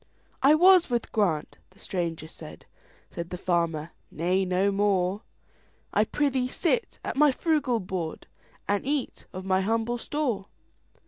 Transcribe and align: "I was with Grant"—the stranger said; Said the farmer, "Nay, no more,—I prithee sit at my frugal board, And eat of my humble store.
"I 0.41 0.55
was 0.55 0.89
with 0.89 1.11
Grant"—the 1.11 1.77
stranger 1.77 2.27
said; 2.27 2.65
Said 3.11 3.29
the 3.29 3.37
farmer, 3.37 3.91
"Nay, 4.09 4.45
no 4.45 4.71
more,—I 4.71 6.05
prithee 6.05 6.47
sit 6.47 6.97
at 7.05 7.15
my 7.17 7.31
frugal 7.31 7.79
board, 7.79 8.25
And 8.67 8.83
eat 8.83 9.27
of 9.31 9.45
my 9.45 9.61
humble 9.61 9.99
store. 9.99 10.47